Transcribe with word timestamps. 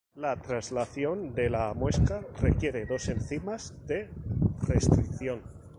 La 0.15 0.35
traslación 0.35 1.35
de 1.35 1.51
la 1.51 1.75
muesca 1.75 2.25
requiere 2.41 2.87
dos 2.87 3.07
enzimas 3.07 3.75
de 3.85 4.09
restricción. 4.67 5.43